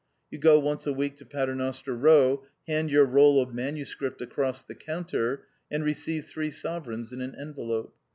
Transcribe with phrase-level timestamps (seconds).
[0.31, 4.73] You go once a week to Paternoster Eow, hand your roll of manuscript across the
[4.73, 7.93] counter, and receive three sovereigns in an envelope.